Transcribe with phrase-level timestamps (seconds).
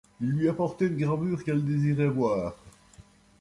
[0.19, 2.55] Il lui apportait une gravure qu’elle désirait voir.